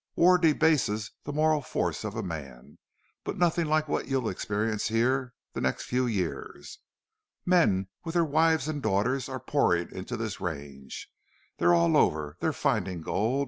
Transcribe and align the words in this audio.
War 0.15 0.39
debases 0.39 1.11
the 1.25 1.31
moral 1.31 1.61
force 1.61 2.03
of 2.03 2.15
a 2.15 2.23
man, 2.23 2.79
but 3.23 3.37
nothing 3.37 3.67
like 3.67 3.87
what 3.87 4.07
you'll 4.07 4.29
experience 4.29 4.87
here 4.87 5.35
the 5.53 5.61
next 5.61 5.83
few 5.83 6.07
years. 6.07 6.79
Men 7.45 7.87
with 8.03 8.15
their 8.15 8.25
wives 8.25 8.67
and 8.67 8.81
daughters 8.81 9.29
are 9.29 9.39
pouring 9.39 9.91
into 9.91 10.17
this 10.17 10.41
range. 10.41 11.07
They're 11.59 11.75
all 11.75 11.95
over. 11.95 12.35
They're 12.39 12.51
finding 12.51 13.03
gold. 13.03 13.39